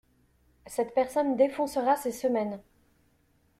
[0.65, 2.59] Cette personne défoncera ces semaines.